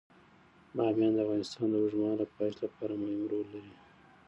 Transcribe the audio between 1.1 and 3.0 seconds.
د افغانستان د اوږدمهاله پایښت لپاره